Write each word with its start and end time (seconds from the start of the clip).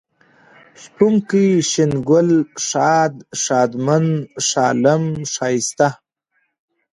شپونکی، 0.81 1.45
شين 1.69 1.91
گل، 2.09 2.29
ښاد، 2.67 3.13
ښادمن، 3.43 4.05
ښالم، 4.47 5.03
ښايسته 5.33 5.89